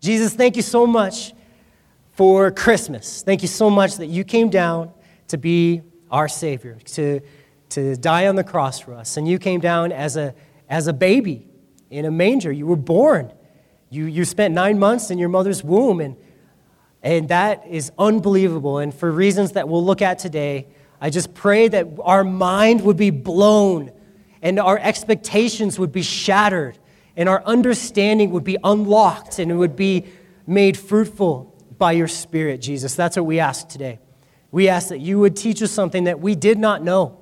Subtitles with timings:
[0.00, 1.34] Jesus, thank you so much
[2.12, 3.22] for Christmas.
[3.22, 4.92] Thank you so much that you came down
[5.28, 7.20] to be our Savior, to,
[7.70, 9.18] to die on the cross for us.
[9.18, 10.34] And you came down as a,
[10.70, 11.46] as a baby
[11.90, 12.50] in a manger.
[12.50, 13.30] You were born.
[13.90, 16.16] You, you spent nine months in your mother's womb, and,
[17.02, 18.78] and that is unbelievable.
[18.78, 22.96] And for reasons that we'll look at today, I just pray that our mind would
[22.96, 23.92] be blown
[24.40, 26.78] and our expectations would be shattered
[27.16, 30.06] and our understanding would be unlocked and it would be
[30.46, 32.94] made fruitful by your Spirit, Jesus.
[32.94, 33.98] That's what we ask today.
[34.50, 37.18] We ask that you would teach us something that we did not know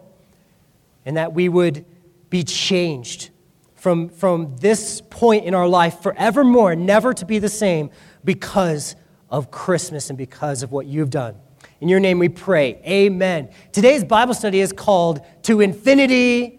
[1.05, 1.85] and that we would
[2.31, 3.31] be changed
[3.75, 7.91] from, from this point in our life forevermore, never to be the same
[8.25, 8.97] because
[9.31, 11.37] of Christmas and because of what you've done.
[11.81, 12.81] In your name we pray.
[12.87, 13.51] Amen.
[13.73, 16.59] Today's Bible study is called To Infinity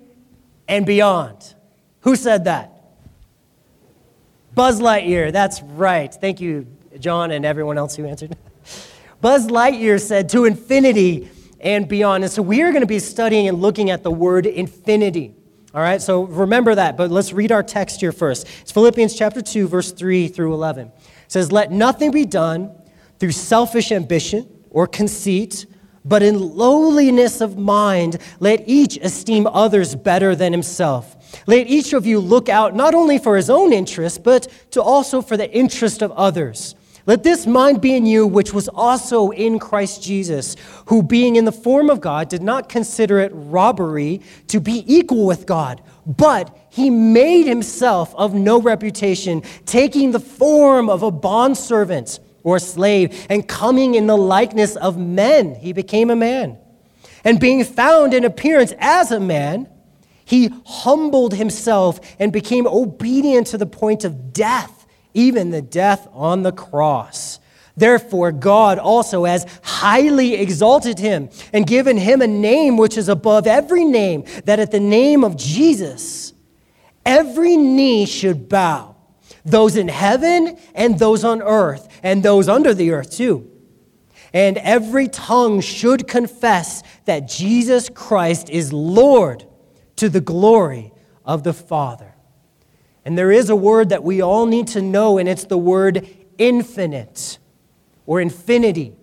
[0.67, 1.55] and Beyond.
[2.01, 2.78] Who said that?
[4.53, 5.31] Buzz Lightyear.
[5.31, 6.13] That's right.
[6.13, 6.67] Thank you,
[6.99, 8.35] John, and everyone else who answered.
[9.21, 12.23] Buzz Lightyear said, To infinity and beyond.
[12.23, 15.33] And so we are going to be studying and looking at the word infinity.
[15.73, 18.47] All right, so remember that, but let's read our text here first.
[18.61, 20.87] It's Philippians chapter 2, verse 3 through 11.
[20.87, 20.93] It
[21.27, 22.71] says, Let nothing be done
[23.19, 25.67] through selfish ambition or conceit,
[26.05, 31.15] but in lowliness of mind, let each esteem others better than himself.
[31.47, 35.21] Let each of you look out not only for his own interest, but to also
[35.21, 36.75] for the interest of others.
[37.05, 40.55] Let this mind be in you, which was also in Christ Jesus,
[40.87, 45.25] who, being in the form of God, did not consider it robbery to be equal
[45.25, 52.19] with God, but he made himself of no reputation, taking the form of a bondservant
[52.43, 56.57] or slave, and coming in the likeness of men, he became a man.
[57.23, 59.67] And being found in appearance as a man,
[60.25, 64.79] he humbled himself and became obedient to the point of death
[65.13, 67.39] even the death on the cross.
[67.75, 73.47] Therefore, God also has highly exalted him and given him a name which is above
[73.47, 76.33] every name, that at the name of Jesus,
[77.05, 78.95] every knee should bow,
[79.51, 83.49] those in heaven and those on earth, and those under the earth too.
[84.33, 89.45] And every tongue should confess that Jesus Christ is Lord
[89.95, 90.93] to the glory
[91.25, 92.13] of the Father.
[93.05, 96.07] And there is a word that we all need to know, and it's the word
[96.37, 97.39] infinite
[98.05, 98.93] or infinity.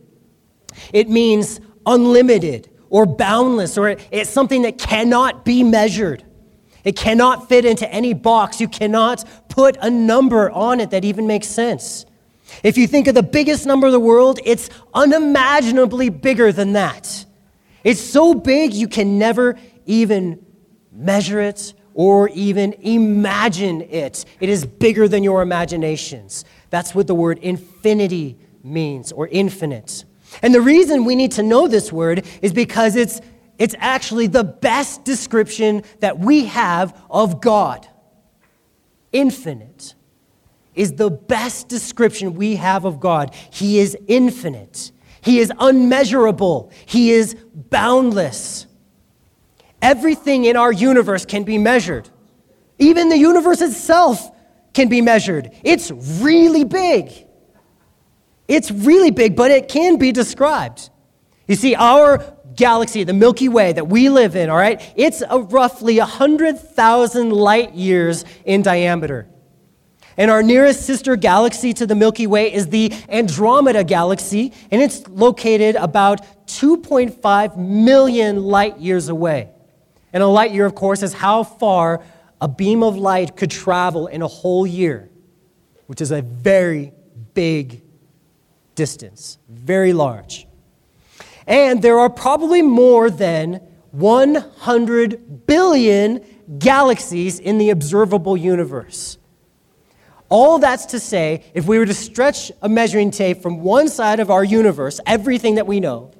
[0.93, 6.23] It means unlimited or boundless, or it's something that cannot be measured.
[6.87, 8.61] It cannot fit into any box.
[8.61, 12.07] You cannot put a number on it that even makes sense.
[12.63, 17.27] If you think of the biggest number in the world, it's unimaginably bigger than that.
[17.83, 20.47] It's so big you can never even
[20.93, 24.25] measure it or even imagine it.
[24.39, 26.45] It is bigger than your imaginations.
[26.71, 30.05] That's what the word infinity means, or infinite.
[30.41, 33.21] And the reason we need to know this word is because it's,
[33.59, 37.87] it's actually the best description that we have of God.
[39.12, 39.94] Infinite
[40.75, 43.34] is the best description we have of God.
[43.50, 48.66] He is infinite, He is unmeasurable, He is boundless.
[49.83, 52.09] Everything in our universe can be measured.
[52.78, 54.31] Even the universe itself
[54.75, 55.50] can be measured.
[55.62, 57.11] It's really big.
[58.49, 60.91] It's really big, but it can be described.
[61.49, 65.41] You see, our galaxy, the Milky Way that we live in, all right, it's a
[65.41, 69.28] roughly 100,000 light years in diameter.
[70.17, 75.06] And our nearest sister galaxy to the Milky Way is the Andromeda Galaxy, and it's
[75.09, 79.50] located about 2.5 million light years away.
[80.12, 82.03] And a light year, of course, is how far
[82.41, 85.11] a beam of light could travel in a whole year,
[85.87, 86.93] which is a very
[87.34, 87.83] big
[88.75, 90.46] distance, very large.
[91.47, 93.61] And there are probably more than
[93.93, 96.25] 100 billion
[96.59, 99.19] galaxies in the observable universe.
[100.29, 104.19] All that's to say, if we were to stretch a measuring tape from one side
[104.19, 106.10] of our universe, everything that we know,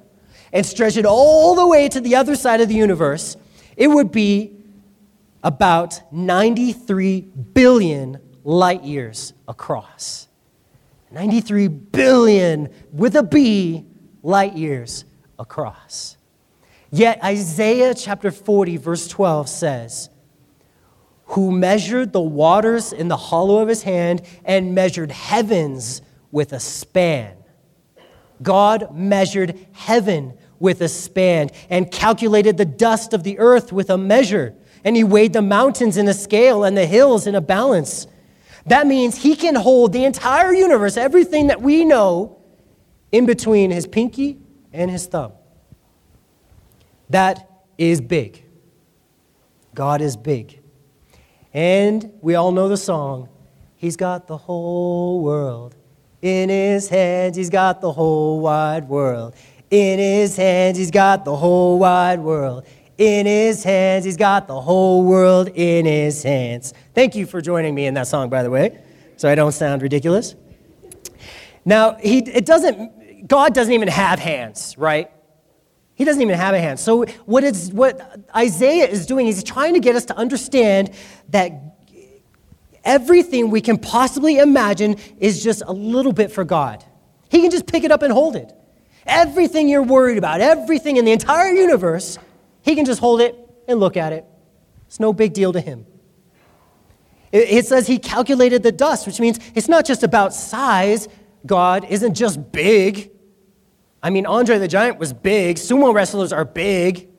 [0.53, 3.35] and stretch it all the way to the other side of the universe,
[3.75, 4.53] it would be
[5.43, 10.29] about 93 billion light years across.
[11.11, 13.85] 93 billion with a B
[14.23, 15.05] light years
[15.39, 16.17] across.
[16.91, 20.09] Yet Isaiah chapter 40, verse 12 says,
[21.27, 26.01] Who measured the waters in the hollow of his hand and measured heavens
[26.31, 27.35] with a span.
[28.41, 33.97] God measured heaven with a span and calculated the dust of the earth with a
[33.97, 34.53] measure.
[34.83, 38.07] And he weighed the mountains in a scale and the hills in a balance.
[38.67, 42.39] That means he can hold the entire universe, everything that we know,
[43.11, 44.37] in between his pinky
[44.73, 45.33] and his thumb.
[47.09, 48.43] That is big.
[49.73, 50.59] God is big.
[51.53, 53.29] And we all know the song
[53.77, 55.75] He's got the whole world
[56.23, 57.37] in his hands.
[57.37, 59.35] He's got the whole wide world.
[59.69, 62.65] In his hands, he's got the whole wide world.
[62.97, 66.73] In his hands, he's got the whole world in his hands.
[66.95, 68.81] Thank you for joining me in that song, by the way,
[69.15, 70.35] so I don't sound ridiculous.
[71.63, 72.91] Now, he, it doesn't,
[73.27, 75.11] God doesn't even have hands, right?
[75.95, 76.79] He doesn't even have a hand.
[76.79, 80.91] So, what, what Isaiah is doing is he's trying to get us to understand
[81.29, 81.51] that
[82.83, 86.85] everything we can possibly imagine is just a little bit for God.
[87.29, 88.53] He can just pick it up and hold it.
[89.07, 92.19] Everything you're worried about, everything in the entire universe,
[92.61, 93.35] He can just hold it
[93.67, 94.23] and look at it.
[94.85, 95.85] It's no big deal to Him.
[97.31, 101.07] It says He calculated the dust, which means it's not just about size.
[101.45, 103.11] God isn't just big.
[104.01, 107.09] I mean, Andre the Giant was big, sumo wrestlers are big.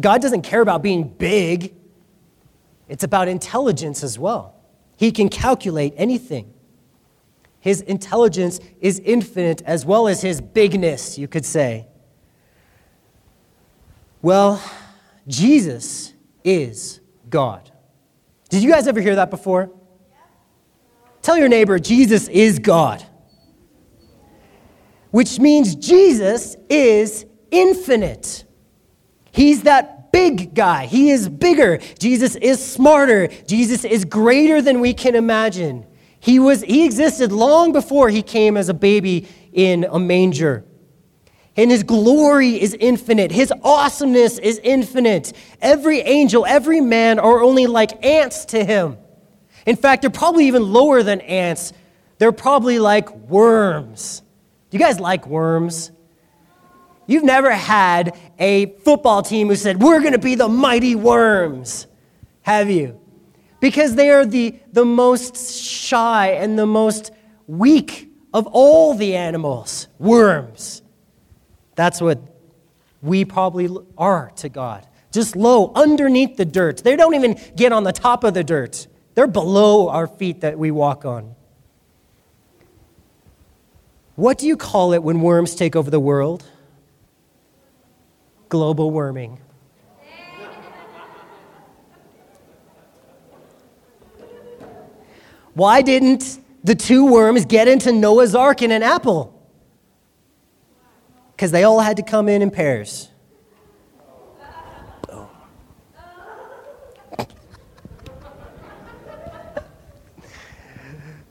[0.00, 1.74] God doesn't care about being big,
[2.88, 4.54] it's about intelligence as well.
[4.96, 6.52] He can calculate anything.
[7.60, 11.86] His intelligence is infinite as well as his bigness, you could say.
[14.22, 14.62] Well,
[15.28, 17.70] Jesus is God.
[18.48, 19.70] Did you guys ever hear that before?
[21.22, 23.04] Tell your neighbor, Jesus is God.
[25.10, 28.44] Which means Jesus is infinite.
[29.32, 30.86] He's that big guy.
[30.86, 31.78] He is bigger.
[31.98, 33.28] Jesus is smarter.
[33.46, 35.86] Jesus is greater than we can imagine.
[36.20, 40.64] He, was, he existed long before he came as a baby in a manger.
[41.56, 43.32] And his glory is infinite.
[43.32, 45.32] His awesomeness is infinite.
[45.60, 48.98] Every angel, every man are only like ants to him.
[49.66, 51.72] In fact, they're probably even lower than ants.
[52.18, 54.22] They're probably like worms.
[54.70, 55.90] Do you guys like worms?
[57.06, 61.88] You've never had a football team who said, We're going to be the mighty worms,
[62.42, 63.00] have you?
[63.58, 67.10] Because they are the, the most shy and the most
[67.48, 70.82] weak of all the animals worms.
[71.74, 72.20] That's what
[73.02, 73.68] we probably
[73.98, 74.86] are to God.
[75.10, 76.78] Just low, underneath the dirt.
[76.78, 80.58] They don't even get on the top of the dirt, they're below our feet that
[80.58, 81.34] we walk on.
[84.20, 86.44] What do you call it when worms take over the world?
[88.50, 89.38] global warming.
[95.54, 99.32] Why didn't the two worms get into Noah's ark in an apple?
[101.32, 103.09] Because they all had to come in in pairs.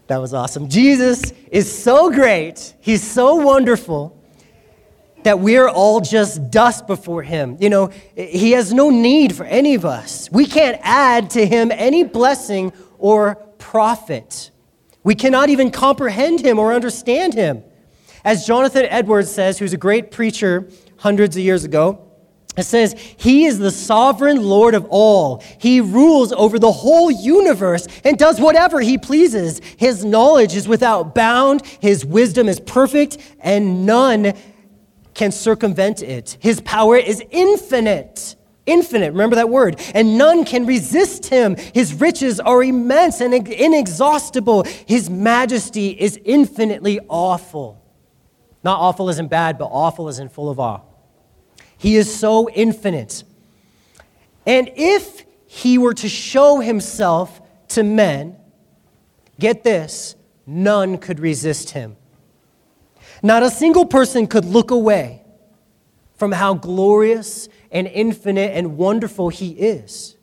[0.09, 0.69] That was awesome.
[0.69, 2.73] Jesus is so great.
[2.79, 4.19] He's so wonderful
[5.21, 7.57] that we're all just dust before him.
[7.59, 10.27] You know, he has no need for any of us.
[10.31, 14.49] We can't add to him any blessing or profit.
[15.03, 17.63] We cannot even comprehend him or understand him.
[18.25, 22.08] As Jonathan Edwards says, who's a great preacher hundreds of years ago,
[22.57, 25.43] it says, He is the sovereign Lord of all.
[25.59, 29.61] He rules over the whole universe and does whatever He pleases.
[29.77, 34.33] His knowledge is without bound, His wisdom is perfect, and none
[35.13, 36.37] can circumvent it.
[36.39, 38.35] His power is infinite.
[38.65, 39.81] Infinite, remember that word.
[39.95, 41.55] And none can resist him.
[41.73, 44.63] His riches are immense and inexhaustible.
[44.85, 47.83] His majesty is infinitely awful.
[48.63, 50.81] Not awful in bad, but awful in full of awe.
[51.79, 53.23] He is so infinite.
[54.45, 58.35] And if he were to show himself to men,
[59.39, 61.95] get this, none could resist him.
[63.23, 65.23] Not a single person could look away
[66.15, 70.17] from how glorious and infinite and wonderful He is.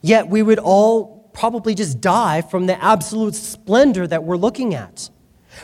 [0.00, 5.10] Yet we would all probably just die from the absolute splendor that we're looking at.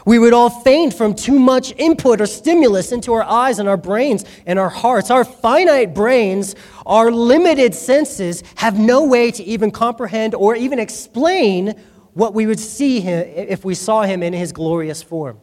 [0.04, 3.76] We would all faint from too much input or stimulus into our eyes and our
[3.76, 5.10] brains and our hearts.
[5.10, 6.54] Our finite brains,
[6.86, 11.74] our limited senses, have no way to even comprehend or even explain
[12.12, 15.40] what we would see him if we saw him in his glorious form.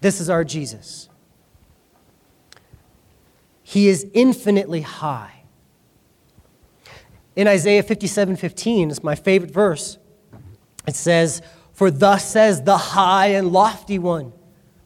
[0.00, 1.08] This is our Jesus.
[3.62, 5.44] He is infinitely high.
[7.34, 9.98] In Isaiah 57 15, it's my favorite verse.
[10.86, 11.40] It says,
[11.82, 14.32] For thus says the high and lofty one.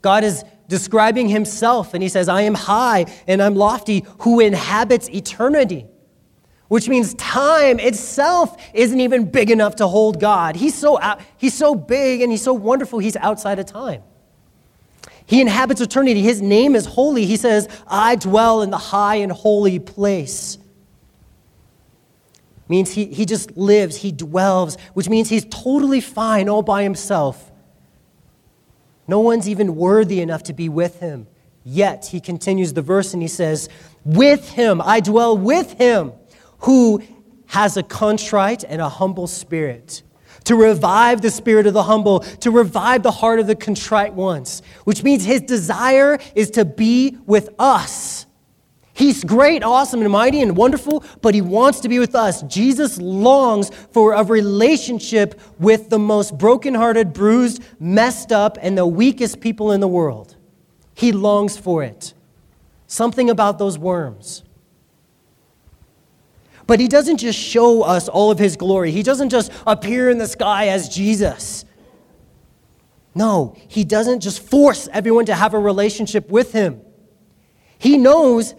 [0.01, 5.11] God is describing himself, and he says, I am high and I'm lofty, who inhabits
[5.11, 5.85] eternity.
[6.69, 10.57] which means time itself isn't even big enough to hold God.
[10.57, 14.03] He's so, out, he's so big and he's so wonderful, he's outside of time.
[15.27, 16.23] He inhabits eternity.
[16.23, 17.27] His name is holy.
[17.27, 20.57] He says, I dwell in the high and holy place.
[22.69, 27.53] Means he, he just lives, he dwells, which means he's totally fine all by himself.
[29.07, 31.29] No one's even worthy enough to be with him.
[31.65, 33.69] Yet, he continues the verse and he says,
[34.05, 36.13] With him, I dwell with him
[36.61, 37.03] who
[37.47, 40.03] has a contrite and a humble spirit,
[40.45, 44.63] to revive the spirit of the humble, to revive the heart of the contrite ones,
[44.85, 48.26] which means his desire is to be with us.
[48.97, 52.41] He's great, awesome, and mighty and wonderful, but he wants to be with us.
[52.45, 59.39] Jesus longs for a relationship with the most brokenhearted, bruised, messed up, and the weakest
[59.39, 60.35] people in the world.
[60.95, 62.15] He longs for it.
[62.87, 64.43] Something about those worms.
[66.67, 70.17] But he doesn't just show us all of his glory, he doesn't just appear in
[70.17, 71.67] the sky as Jesus.
[73.15, 76.81] No, he doesn't just force everyone to have a relationship with him.
[77.79, 78.55] He knows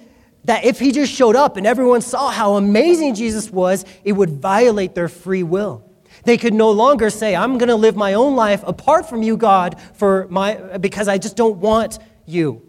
[0.47, 4.31] that if he just showed up and everyone saw how amazing Jesus was, it would
[4.31, 5.83] violate their free will.
[6.23, 9.37] They could no longer say, I'm going to live my own life apart from you,
[9.37, 12.63] God, for my, because I just don't want you.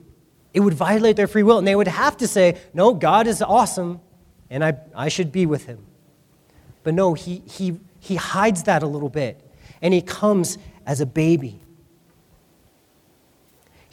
[0.52, 1.58] It would violate their free will.
[1.58, 4.00] And they would have to say, No, God is awesome
[4.50, 5.84] and I, I should be with him.
[6.82, 9.40] But no, he, he, he hides that a little bit,
[9.82, 11.60] and he comes as a baby.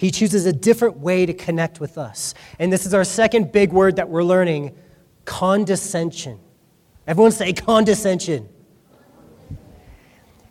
[0.06, 2.36] He chooses a different way to connect with us.
[2.60, 4.76] And this is our second big word that we're learning
[5.26, 6.40] condescension.
[7.08, 8.48] Everyone say condescension.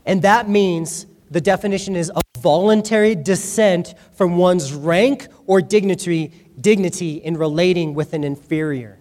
[0.04, 7.18] And that means the definition is a voluntary descent from one's rank or dignity, dignity
[7.18, 8.98] in relating with an inferior.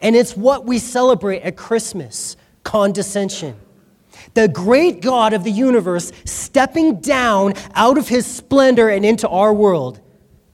[0.00, 3.60] And it's what we celebrate at Christmas condescension.
[4.36, 9.50] The great God of the universe stepping down out of his splendor and into our
[9.54, 9.98] world,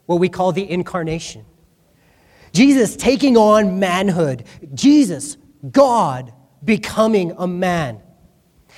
[0.07, 1.45] what we call the incarnation.
[2.53, 4.45] Jesus taking on manhood.
[4.73, 5.37] Jesus,
[5.69, 6.33] God,
[6.65, 8.01] becoming a man.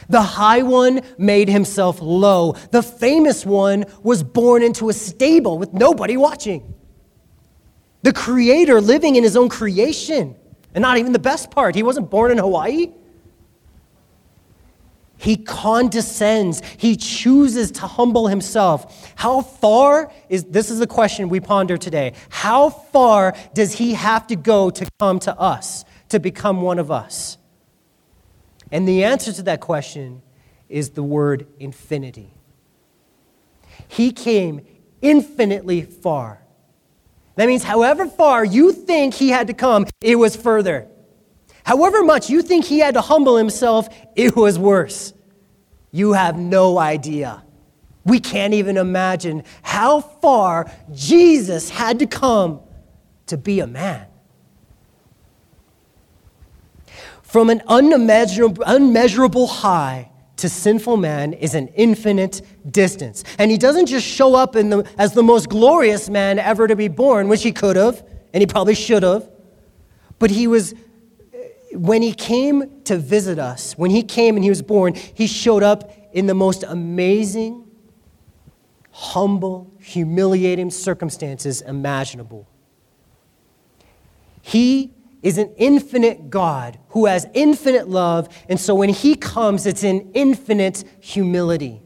[0.08, 2.52] The high one made himself low.
[2.70, 6.72] The famous one was born into a stable with nobody watching.
[8.00, 10.34] The creator living in his own creation
[10.74, 12.90] and not even the best part, he wasn't born in Hawaii.
[15.24, 16.62] He condescends.
[16.76, 19.12] He chooses to humble himself.
[19.16, 22.12] How far is this is the question we ponder today.
[22.28, 26.90] How far does he have to go to come to us, to become one of
[26.90, 27.38] us?
[28.70, 30.22] And the answer to that question
[30.68, 32.34] is the word infinity.
[33.88, 34.60] He came
[35.00, 36.44] infinitely far
[37.36, 40.86] that means, however far you think he had to come, it was further.
[41.64, 45.13] However much you think he had to humble himself, it was worse.
[45.94, 47.44] You have no idea.
[48.04, 52.62] We can't even imagine how far Jesus had to come
[53.26, 54.04] to be a man.
[57.22, 63.22] From an unmeasurable, unmeasurable high to sinful man is an infinite distance.
[63.38, 66.88] And he doesn't just show up the, as the most glorious man ever to be
[66.88, 69.30] born, which he could have, and he probably should have,
[70.18, 70.74] but he was,
[71.74, 75.62] when he came to visit us, when he came and he was born, he showed
[75.62, 77.66] up in the most amazing,
[78.92, 82.48] humble, humiliating circumstances imaginable.
[84.40, 88.28] He is an infinite God who has infinite love.
[88.48, 91.82] And so when he comes, it's in infinite humility,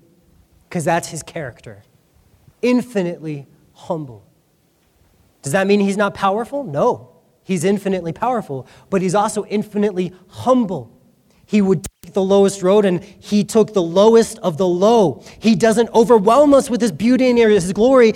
[0.68, 1.84] because that's his character.
[2.62, 4.26] Infinitely humble.
[5.42, 6.64] Does that mean he's not powerful?
[6.64, 7.12] No.
[7.48, 10.94] He's infinitely powerful, but he's also infinitely humble.
[11.46, 15.24] He would take the lowest road and he took the lowest of the low.
[15.40, 18.12] He doesn't overwhelm us with his beauty and his glory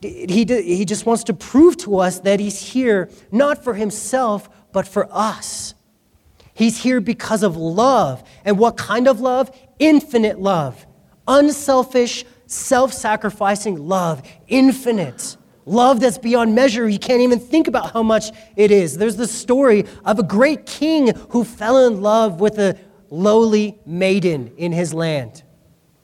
[0.00, 4.86] he, he just wants to prove to us that he's here not for himself, but
[4.86, 5.74] for us.
[6.54, 8.22] He's here because of love.
[8.44, 9.50] And what kind of love?
[9.78, 10.86] Infinite love.
[11.28, 14.22] Unselfish, self sacrificing love.
[14.48, 15.36] Infinite.
[15.66, 16.88] Love that's beyond measure.
[16.88, 18.96] You can't even think about how much it is.
[18.96, 22.78] There's the story of a great king who fell in love with a
[23.10, 25.42] lowly maiden in his land.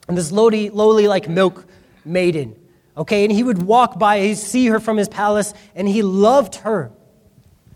[0.08, 1.64] And this lowly, lowly like milk
[2.04, 2.56] maiden.
[2.96, 6.56] Okay, and he would walk by, he'd see her from his palace, and he loved
[6.56, 6.90] her.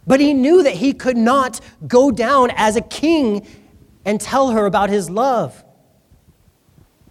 [0.09, 3.47] But he knew that he could not go down as a king
[4.05, 5.63] and tell her about his love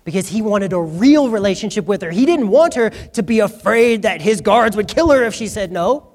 [0.06, 2.12] because he wanted a real relationship with her.
[2.12, 5.48] He didn't want her to be afraid that his guards would kill her if she
[5.48, 6.14] said no.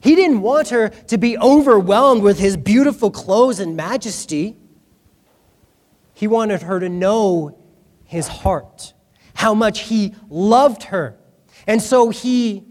[0.00, 4.56] He didn't want her to be overwhelmed with his beautiful clothes and majesty.
[6.14, 7.58] He wanted her to know
[8.04, 8.94] his heart,
[9.34, 11.18] how much he loved her.
[11.66, 12.64] And so he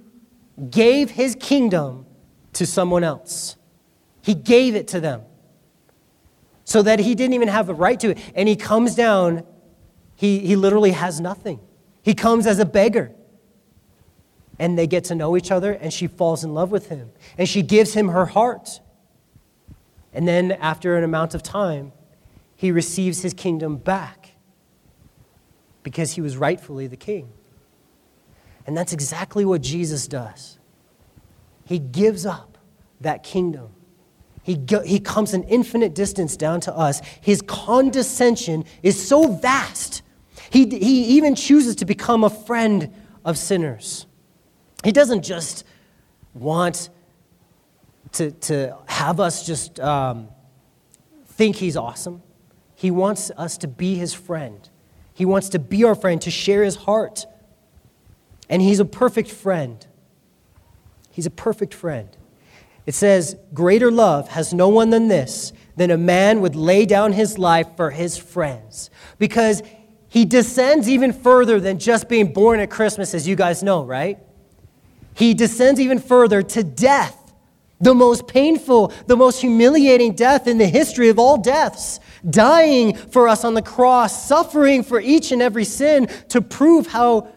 [0.69, 2.05] gave his kingdom
[2.53, 3.57] to someone else.
[4.21, 5.23] He gave it to them
[6.63, 8.17] so that he didn't even have a right to it.
[8.33, 9.43] And he comes down,
[10.15, 11.59] he, he literally has nothing.
[12.01, 13.11] He comes as a beggar.
[14.57, 17.11] And they get to know each other, and she falls in love with him.
[17.37, 18.79] And she gives him her heart.
[20.13, 21.91] And then, after an amount of time,
[22.55, 24.31] he receives his kingdom back
[25.83, 27.29] because he was rightfully the king.
[28.65, 30.57] And that's exactly what Jesus does.
[31.65, 32.57] He gives up
[33.01, 33.69] that kingdom.
[34.41, 37.01] He, go, he comes an infinite distance down to us.
[37.19, 40.01] His condescension is so vast.
[40.55, 42.93] He, he even chooses to become a friend
[43.25, 44.05] of sinners.
[44.85, 45.65] He doesn't just
[46.33, 46.89] want
[48.13, 50.29] to, to have us just um,
[51.25, 52.23] think he's awesome.
[52.73, 54.69] He wants us to be his friend.
[55.13, 57.25] He wants to be our friend, to share his heart.
[58.49, 59.85] And he's a perfect friend.
[61.11, 62.07] He's a perfect friend.
[62.85, 67.11] It says, Greater love has no one than this, than a man would lay down
[67.11, 68.89] his life for his friends.
[69.19, 69.61] Because
[70.15, 74.17] he descends even further than just being born at Christmas, as you guys know, right?
[75.13, 77.33] He descends even further to death,
[77.81, 83.27] the most painful, the most humiliating death in the history of all deaths, dying for
[83.27, 87.27] us on the cross, suffering for each and every sin to prove how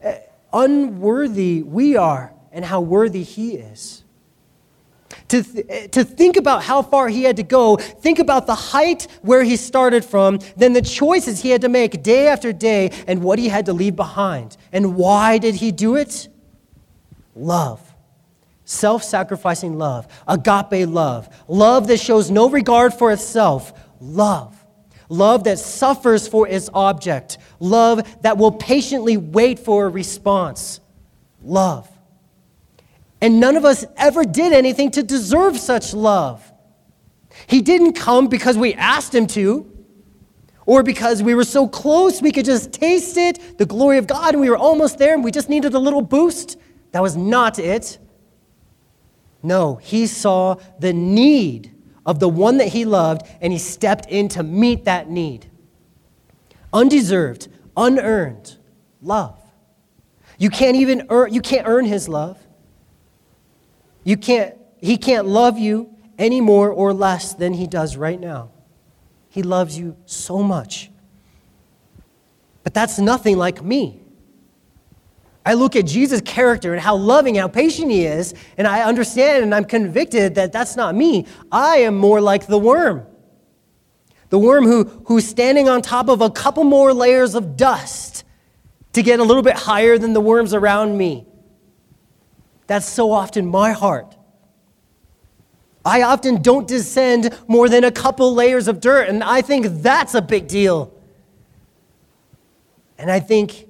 [0.00, 0.20] eh,
[0.52, 4.04] unworthy we are and how worthy He is.
[5.28, 9.06] To, th- to think about how far he had to go, think about the height
[9.22, 13.22] where he started from, then the choices he had to make day after day, and
[13.22, 14.56] what he had to leave behind.
[14.72, 16.28] And why did he do it?
[17.34, 17.80] Love.
[18.64, 24.54] Self sacrificing love, agape love, love that shows no regard for itself, love.
[25.08, 30.80] Love that suffers for its object, love that will patiently wait for a response.
[31.42, 31.88] Love.
[33.20, 36.52] And none of us ever did anything to deserve such love.
[37.46, 39.70] He didn't come because we asked him to,
[40.66, 44.34] or because we were so close we could just taste it, the glory of God,
[44.34, 46.58] and we were almost there and we just needed a little boost.
[46.92, 47.98] That was not it.
[49.42, 51.72] No, he saw the need
[52.04, 55.50] of the one that he loved, and he stepped in to meet that need
[56.72, 58.56] undeserved, unearned
[59.00, 59.40] love.
[60.38, 62.38] You can't even earn, you can't earn his love.
[64.08, 68.48] You can't, he can't love you any more or less than he does right now.
[69.28, 70.90] He loves you so much.
[72.62, 74.00] But that's nothing like me.
[75.44, 79.44] I look at Jesus' character and how loving, how patient he is, and I understand
[79.44, 81.26] and I'm convicted that that's not me.
[81.52, 83.04] I am more like the worm.
[84.30, 88.24] The worm who, who's standing on top of a couple more layers of dust
[88.94, 91.27] to get a little bit higher than the worms around me.
[92.68, 94.14] That's so often my heart.
[95.84, 100.14] I often don't descend more than a couple layers of dirt, and I think that's
[100.14, 100.92] a big deal.
[102.98, 103.66] And I think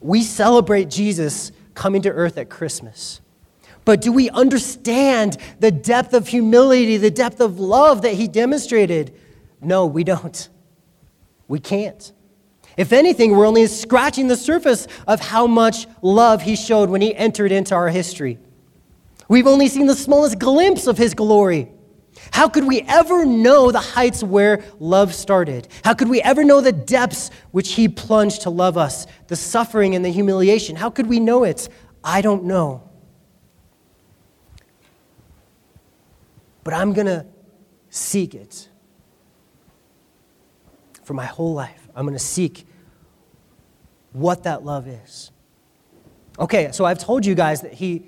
[0.00, 3.20] we celebrate Jesus coming to earth at Christmas.
[3.84, 9.12] But do we understand the depth of humility, the depth of love that he demonstrated?
[9.60, 10.48] No, we don't.
[11.48, 12.12] We can't.
[12.76, 17.14] If anything, we're only scratching the surface of how much love he showed when he
[17.14, 18.38] entered into our history.
[19.28, 21.70] We've only seen the smallest glimpse of his glory.
[22.30, 25.68] How could we ever know the heights where love started?
[25.84, 29.94] How could we ever know the depths which he plunged to love us, the suffering
[29.94, 30.76] and the humiliation?
[30.76, 31.68] How could we know it?
[32.04, 32.88] I don't know.
[36.64, 37.26] But I'm going to
[37.90, 38.68] seek it
[41.02, 41.81] for my whole life.
[41.94, 42.66] I'm going to seek
[44.12, 45.30] what that love is.
[46.38, 48.06] Okay, so I've told you guys that he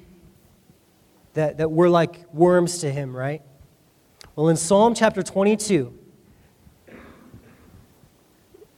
[1.34, 3.42] that, that we're like worms to him, right?
[4.36, 5.92] Well, in Psalm chapter 22,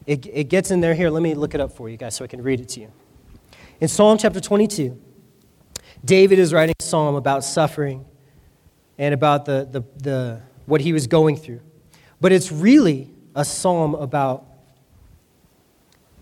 [0.07, 1.11] it, it gets in there here.
[1.11, 2.93] Let me look it up for you guys so I can read it to you.
[3.81, 5.01] In Psalm chapter 22,
[6.05, 8.05] David is writing a psalm about suffering
[8.99, 11.61] and about the, the, the, what he was going through.
[12.21, 14.46] But it's really a psalm about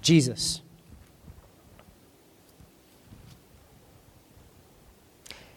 [0.05, 0.61] Jesus.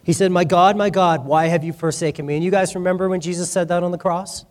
[0.02, 2.34] He said, My God, my God, why have you forsaken me?
[2.34, 4.46] And you guys remember when Jesus said that on the cross?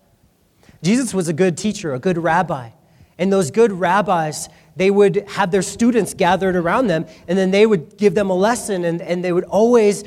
[0.83, 2.69] Jesus was a good teacher, a good rabbi.
[3.17, 7.65] And those good rabbis, they would have their students gathered around them, and then they
[7.65, 10.03] would give them a lesson, and, and they would always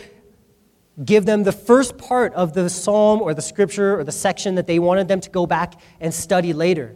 [1.04, 4.68] give them the first part of the psalm or the scripture or the section that
[4.68, 6.94] they wanted them to go back and study later.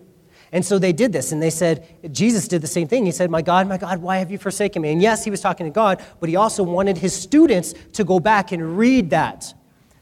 [0.55, 3.05] And so they did this, and they said, Jesus did the same thing.
[3.05, 4.93] He said, My God, my God, why have you forsaken me?
[4.93, 8.21] And yes, he was talking to God, but he also wanted his students to go
[8.21, 9.53] back and read that.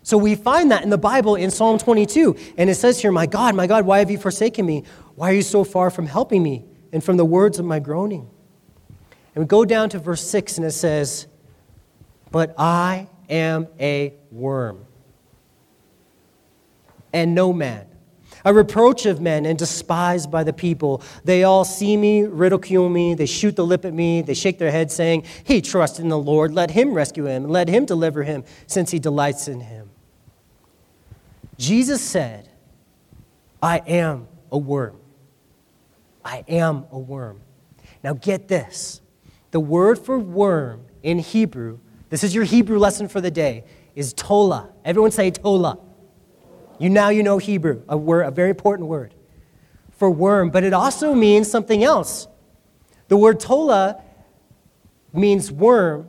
[0.02, 2.36] So we find that in the Bible in Psalm 22.
[2.58, 4.84] And it says here, My God, my God, why have you forsaken me?
[5.14, 8.28] Why are you so far from helping me and from the words of my groaning?
[9.34, 11.28] And we go down to verse 6, and it says,
[12.30, 14.84] But I am a worm,
[17.10, 17.86] and no man
[18.44, 21.02] a reproach of men and despised by the people.
[21.24, 24.70] They all see me, ridicule me, they shoot the lip at me, they shake their
[24.70, 28.44] head, saying, He trusts in the Lord, let him rescue him, let him deliver him,
[28.66, 29.90] since he delights in him.
[31.58, 32.48] Jesus said,
[33.62, 34.96] I am a worm.
[36.24, 37.40] I am a worm.
[38.02, 39.00] Now get this
[39.52, 41.78] the word for worm in Hebrew,
[42.08, 44.70] this is your Hebrew lesson for the day, is tola.
[44.84, 45.78] Everyone say tola.
[46.78, 49.14] You now you know Hebrew, a word, a very important word
[50.02, 52.26] for worm, but it also means something else.
[53.08, 54.02] The word tola
[55.12, 56.08] means worm,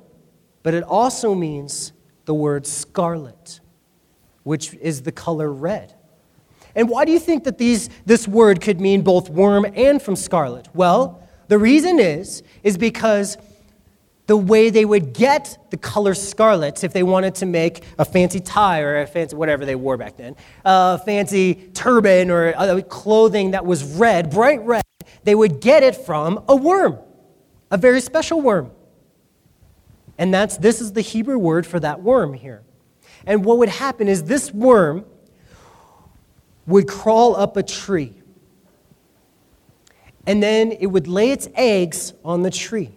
[0.64, 1.94] but it also means
[2.26, 3.60] the word scarlet,
[4.44, 5.94] which is the color red.
[6.76, 10.16] And why do you think that these, this word could mean both worm and from
[10.16, 10.68] scarlet?
[10.74, 13.38] Well, the reason is, is because
[14.26, 18.40] the way they would get the color scarlet if they wanted to make a fancy
[18.40, 23.66] tie or a fancy whatever they wore back then, a fancy turban or clothing that
[23.66, 24.84] was red, bright red,
[25.24, 26.98] they would get it from a worm,
[27.70, 28.72] a very special worm.
[30.18, 32.64] And that's this is the Hebrew word for that worm here.
[33.26, 35.06] And what would happen is this worm
[36.66, 38.14] would crawl up a tree.
[40.26, 42.92] And then it would lay its eggs on the tree.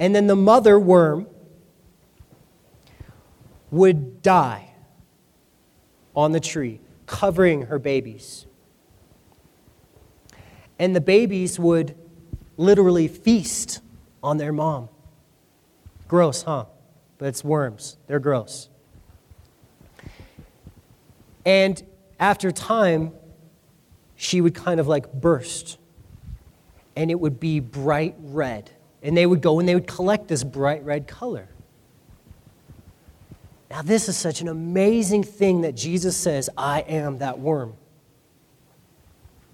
[0.00, 1.26] And then the mother worm
[3.70, 4.70] would die
[6.16, 8.46] on the tree, covering her babies.
[10.78, 11.94] And the babies would
[12.56, 13.82] literally feast
[14.22, 14.88] on their mom.
[16.08, 16.64] Gross, huh?
[17.18, 17.98] But it's worms.
[18.06, 18.70] They're gross.
[21.44, 21.82] And
[22.18, 23.12] after time,
[24.16, 25.76] she would kind of like burst,
[26.96, 28.70] and it would be bright red
[29.02, 31.48] and they would go and they would collect this bright red color.
[33.70, 37.74] Now, this is such an amazing thing that Jesus says, I am that worm.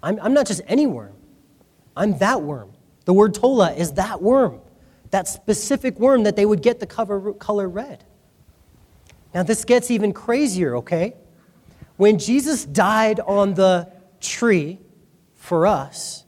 [0.03, 1.15] I'm, I'm not just any worm,
[1.97, 2.73] I'm that worm.
[3.05, 4.61] The word tola is that worm,
[5.11, 8.05] that specific worm that they would get the cover, color red.
[9.33, 11.15] Now, this gets even crazier, okay?
[11.97, 14.81] When Jesus died on the tree
[15.35, 16.26] for us,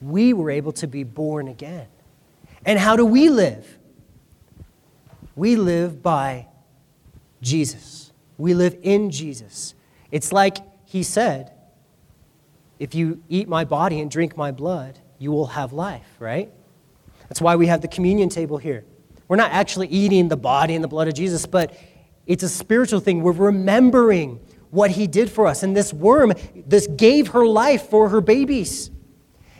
[0.00, 1.86] we were able to be born again.
[2.64, 3.78] And how do we live?
[5.36, 6.46] We live by
[7.40, 8.12] Jesus.
[8.36, 9.74] We live in Jesus.
[10.10, 11.52] It's like he said,
[12.78, 16.52] if you eat my body and drink my blood, you will have life, right?
[17.28, 18.84] That's why we have the communion table here.
[19.26, 21.76] We're not actually eating the body and the blood of Jesus, but
[22.26, 23.22] it's a spiritual thing.
[23.22, 25.62] We're remembering what he did for us.
[25.62, 26.32] And this worm,
[26.66, 28.90] this gave her life for her babies.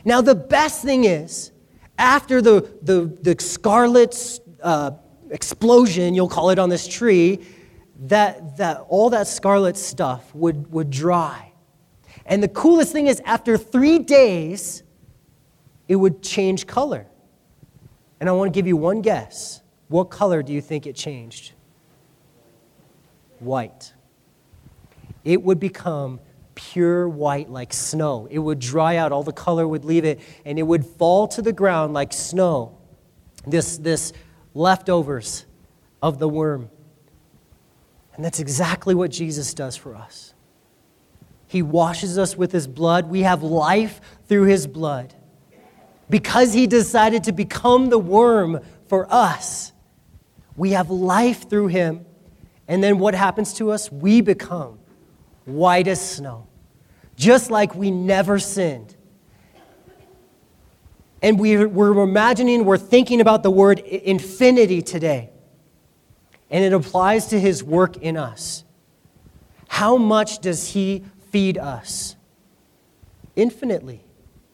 [0.09, 1.53] Now, the best thing is,
[1.99, 4.93] after the, the, the scarlet uh,
[5.29, 7.45] explosion, you'll call it on this tree,
[8.07, 11.53] that, that all that scarlet stuff would, would dry.
[12.25, 14.83] And the coolest thing is, after three days,
[15.89, 17.07] it would change color.
[18.19, 19.61] And I want to give you one guess.
[19.89, 21.53] What color do you think it changed?
[23.41, 23.93] White.
[25.23, 26.21] It would become
[26.59, 28.27] pure white like snow.
[28.29, 31.41] It would dry out, all the color would leave it, and it would fall to
[31.41, 32.77] the ground like snow.
[33.47, 34.13] This, this
[34.55, 35.47] leftovers
[36.03, 36.69] of the worm.
[38.15, 40.35] And that's exactly what Jesus does for us.
[41.47, 43.09] He washes us with his blood.
[43.09, 45.15] We have life through his blood.
[46.11, 49.73] Because he decided to become the worm for us,
[50.57, 52.05] we have life through him.
[52.67, 53.93] And then what happens to us?
[53.93, 54.81] We become
[55.49, 56.49] white as snow
[57.19, 58.95] just like we never sinned.
[61.21, 65.31] And we, we're imagining, we're thinking about the word infinity today.
[66.49, 68.65] And it applies to his work in us.
[69.67, 72.15] How much does he feed us?
[73.35, 74.05] Infinitely.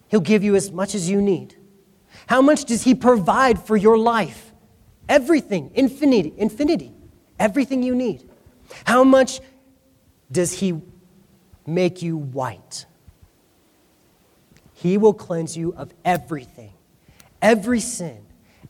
[0.09, 1.55] He'll give you as much as you need.
[2.27, 4.53] How much does he provide for your life?
[5.07, 6.95] Everything, infinity, infinity,
[7.39, 8.29] everything you need.
[8.87, 9.41] How much
[10.35, 10.81] does he
[11.67, 12.85] make you white.
[14.75, 16.75] He will cleanse you of everything,
[17.41, 18.25] every sin,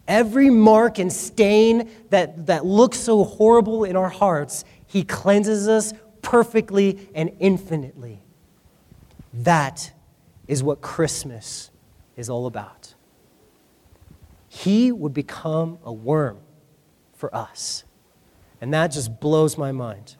[0.06, 5.94] Every mark and stain that, that looks so horrible in our hearts, He cleanses us
[6.20, 8.22] perfectly and infinitely.
[9.32, 9.92] That
[10.46, 11.70] is what Christmas
[12.16, 12.94] is all about.
[14.48, 16.38] He would become a worm
[17.14, 17.84] for us.
[18.60, 20.16] And that just blows my mind.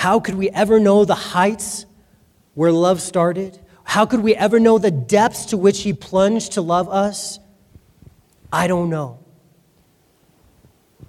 [0.00, 1.84] How could we ever know the heights
[2.54, 3.60] where love started?
[3.84, 7.38] How could we ever know the depths to which He plunged to love us?
[8.50, 9.18] I don't know.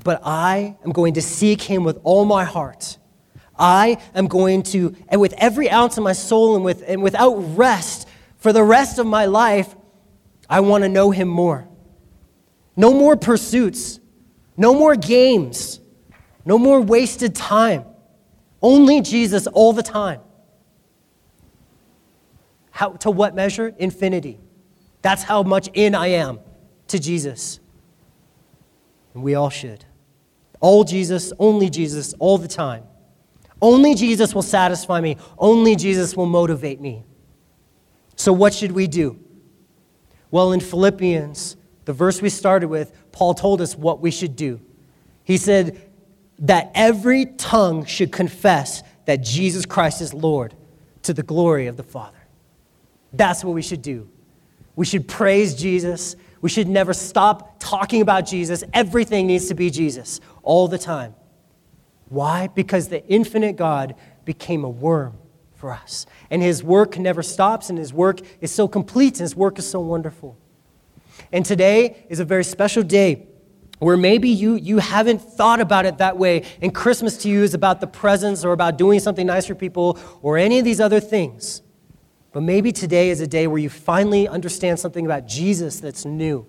[0.03, 2.97] But I am going to seek Him with all my heart.
[3.57, 7.35] I am going to, and with every ounce of my soul and, with, and without
[7.55, 9.73] rest, for the rest of my life,
[10.49, 11.65] I want to know Him more.
[12.75, 14.01] No more pursuits,
[14.57, 15.79] no more games,
[16.43, 17.85] no more wasted time.
[18.61, 20.21] Only Jesus all the time.
[22.71, 23.73] How, to what measure?
[23.77, 24.39] Infinity.
[25.01, 26.39] That's how much in I am
[26.87, 27.59] to Jesus.
[29.13, 29.85] And we all should.
[30.59, 32.83] All Jesus, only Jesus, all the time.
[33.61, 35.17] Only Jesus will satisfy me.
[35.37, 37.03] Only Jesus will motivate me.
[38.15, 39.19] So, what should we do?
[40.29, 44.61] Well, in Philippians, the verse we started with, Paul told us what we should do.
[45.23, 45.90] He said
[46.41, 50.55] that every tongue should confess that Jesus Christ is Lord
[51.03, 52.17] to the glory of the Father.
[53.13, 54.09] That's what we should do.
[54.75, 56.15] We should praise Jesus.
[56.41, 58.63] We should never stop talking about Jesus.
[58.73, 61.13] Everything needs to be Jesus all the time.
[62.09, 62.47] Why?
[62.47, 65.17] Because the infinite God became a worm
[65.55, 66.05] for us.
[66.29, 69.69] And his work never stops, and his work is so complete, and his work is
[69.69, 70.37] so wonderful.
[71.31, 73.27] And today is a very special day
[73.81, 77.55] where maybe you, you haven't thought about it that way, and Christmas to you is
[77.55, 80.99] about the presents or about doing something nice for people or any of these other
[80.99, 81.63] things.
[82.31, 86.45] But maybe today is a day where you finally understand something about Jesus that's new.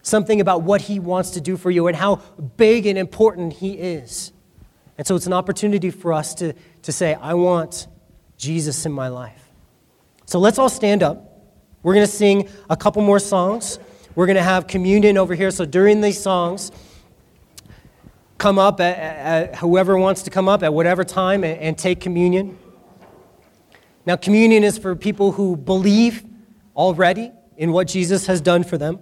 [0.00, 2.16] Something about what he wants to do for you and how
[2.56, 4.32] big and important he is.
[4.96, 7.86] And so it's an opportunity for us to, to say, I want
[8.38, 9.50] Jesus in my life.
[10.24, 11.50] So let's all stand up.
[11.82, 13.78] We're going to sing a couple more songs.
[14.14, 15.50] We're going to have communion over here.
[15.50, 16.70] So during these songs,
[18.38, 22.00] come up, at, at, whoever wants to come up at whatever time and, and take
[22.00, 22.58] communion.
[24.06, 26.24] Now, communion is for people who believe
[26.76, 28.98] already in what Jesus has done for them.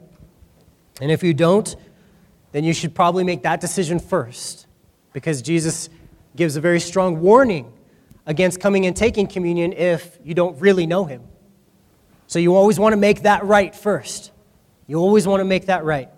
[1.01, 1.75] And if you don't,
[2.53, 4.67] then you should probably make that decision first
[5.13, 5.89] because Jesus
[6.37, 7.73] gives a very strong warning
[8.27, 11.23] against coming and taking communion if you don't really know him.
[12.27, 14.32] So you always want to make that right first.
[14.87, 16.09] You always want to make that right.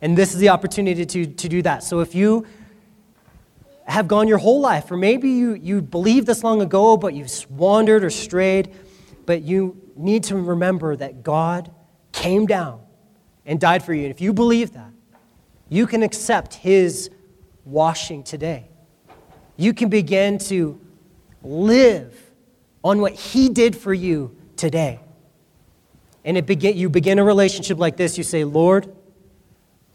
[0.00, 1.82] And this is the opportunity to, to do that.
[1.82, 2.46] So if you
[3.86, 7.50] have gone your whole life, or maybe you, you believed this long ago, but you've
[7.50, 8.74] wandered or strayed,
[9.26, 11.70] but you need to remember that God
[12.12, 12.80] came down
[13.46, 14.02] and died for you.
[14.02, 14.90] And if you believe that,
[15.68, 17.10] you can accept his
[17.64, 18.68] washing today.
[19.56, 20.80] You can begin to
[21.42, 22.18] live
[22.82, 25.00] on what he did for you today.
[26.24, 28.16] And it begin, you begin a relationship like this.
[28.16, 28.94] You say, Lord,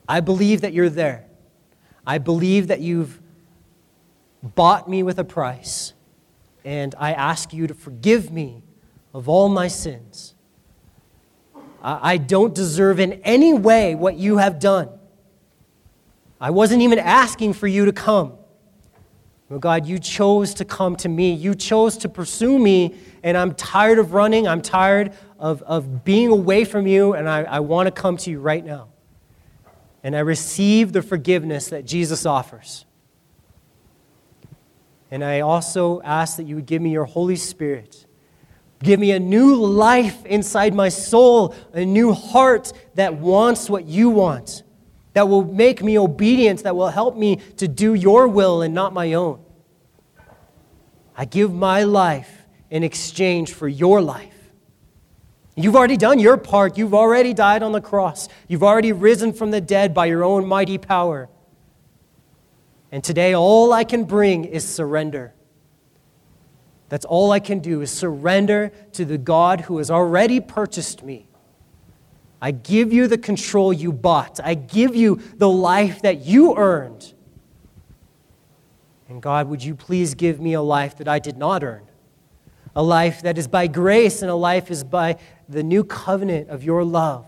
[0.08, 1.26] I believe that you're there.
[2.06, 3.20] I believe that you've
[4.42, 5.94] bought me with a price,
[6.64, 8.64] and I ask you to forgive me
[9.14, 10.34] of all my sins.
[11.82, 14.90] I don't deserve in any way what you have done.
[16.40, 18.34] I wasn't even asking for you to come.
[19.52, 21.34] Oh God, you chose to come to me.
[21.34, 24.48] You chose to pursue me, and I'm tired of running.
[24.48, 28.30] I'm tired of, of being away from you, and I, I want to come to
[28.30, 28.90] you right now.
[30.04, 32.86] And I receive the forgiveness that Jesus offers.
[35.10, 38.06] And I also ask that you would give me your Holy Spirit.
[38.84, 44.10] Give me a new life inside my soul, a new heart that wants what you
[44.10, 44.64] want,
[45.14, 48.94] that will make me obedient, that will help me to do your will and not
[48.94, 49.44] my own.
[51.16, 54.39] I give my life in exchange for your life.
[55.60, 56.78] You've already done your part.
[56.78, 58.30] You've already died on the cross.
[58.48, 61.28] You've already risen from the dead by your own mighty power.
[62.94, 65.34] And today, all I can bring is surrender.
[66.88, 71.28] That's all I can do is surrender to the God who has already purchased me.
[72.42, 74.40] I give you the control you bought.
[74.42, 77.14] I give you the life that you earned.
[79.10, 81.89] And God, would you please give me a life that I did not earn?
[82.80, 85.18] A life that is by grace and a life is by
[85.50, 87.26] the new covenant of your love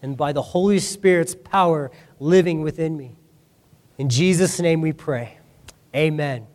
[0.00, 3.14] and by the Holy Spirit's power living within me.
[3.98, 5.36] In Jesus' name we pray.
[5.94, 6.46] Amen.